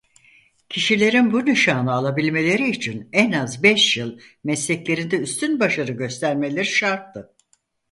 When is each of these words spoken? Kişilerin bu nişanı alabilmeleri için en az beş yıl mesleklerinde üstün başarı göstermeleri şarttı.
Kişilerin 0.69 1.33
bu 1.33 1.45
nişanı 1.45 1.91
alabilmeleri 1.91 2.69
için 2.69 3.09
en 3.13 3.31
az 3.31 3.63
beş 3.63 3.97
yıl 3.97 4.19
mesleklerinde 4.43 5.17
üstün 5.17 5.59
başarı 5.59 5.91
göstermeleri 5.91 6.65
şarttı. 6.65 7.35